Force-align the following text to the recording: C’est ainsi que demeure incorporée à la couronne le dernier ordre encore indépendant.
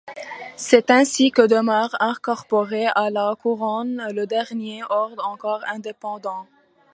C’est 0.57 0.89
ainsi 0.89 1.29
que 1.29 1.45
demeure 1.45 1.95
incorporée 1.99 2.87
à 2.95 3.11
la 3.11 3.35
couronne 3.39 4.03
le 4.15 4.25
dernier 4.25 4.81
ordre 4.89 5.23
encore 5.27 5.61
indépendant. 5.67 6.47